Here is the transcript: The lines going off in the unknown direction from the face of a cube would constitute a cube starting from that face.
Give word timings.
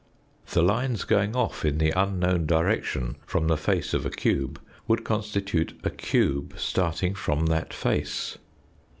The 0.49 0.63
lines 0.63 1.03
going 1.03 1.35
off 1.35 1.63
in 1.63 1.77
the 1.77 1.91
unknown 1.95 2.47
direction 2.47 3.17
from 3.27 3.45
the 3.47 3.55
face 3.55 3.93
of 3.93 4.03
a 4.03 4.09
cube 4.09 4.59
would 4.87 5.03
constitute 5.03 5.79
a 5.83 5.91
cube 5.91 6.55
starting 6.57 7.13
from 7.13 7.45
that 7.45 7.71
face. 7.71 8.39